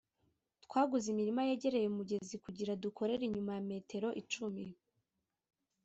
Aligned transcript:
twaguze 0.65 1.05
imirima 1.13 1.41
yegereye 1.49 1.87
umugezi 1.89 2.35
kugira 2.43 2.79
dukorere 2.83 3.23
inyuma 3.25 3.51
ya 3.57 3.63
metero 3.69 4.07
icumi 4.21 4.65